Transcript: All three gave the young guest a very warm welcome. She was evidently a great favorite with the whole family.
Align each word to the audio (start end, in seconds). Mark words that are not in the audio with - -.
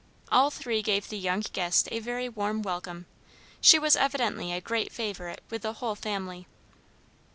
All 0.31 0.49
three 0.49 0.81
gave 0.81 1.09
the 1.09 1.17
young 1.19 1.41
guest 1.53 1.87
a 1.91 1.99
very 1.99 2.27
warm 2.27 2.63
welcome. 2.63 3.05
She 3.61 3.77
was 3.77 3.95
evidently 3.95 4.51
a 4.51 4.59
great 4.59 4.91
favorite 4.91 5.43
with 5.51 5.61
the 5.61 5.73
whole 5.73 5.93
family. 5.93 6.47